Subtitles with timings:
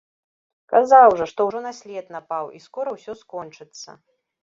[0.73, 3.89] Казаў жа, што ўжо на след напаў, і скора ўсё скончыцца.